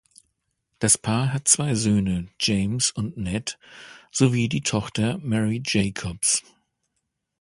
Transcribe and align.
Das 0.79 0.97
Paar 0.97 1.31
hat 1.31 1.47
zwei 1.47 1.75
Söhne, 1.75 2.27
James 2.39 2.89
und 2.89 3.17
Ned, 3.17 3.59
sowie 4.09 4.49
die 4.49 4.61
Tochter 4.63 5.19
Mary 5.19 5.61
Jacobs. 5.63 6.41